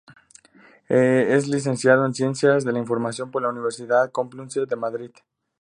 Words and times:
Es 0.89 1.47
licenciado 1.47 2.07
en 2.07 2.15
ciencias 2.15 2.63
de 2.65 2.71
la 2.71 2.79
Información 2.79 3.29
por 3.29 3.43
la 3.43 3.49
Universidad 3.49 4.09
Complutense 4.11 4.65
de 4.65 4.75
Madrid. 4.75 5.11